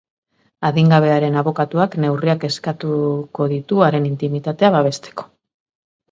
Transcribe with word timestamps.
Adingabearen 0.67 1.35
abokatuak 1.41 1.97
neurriak 2.05 2.45
eskatuko 2.49 3.47
ditu 3.51 3.83
haren 3.89 4.07
intimitatea 4.11 4.71
babesteko. 4.77 5.27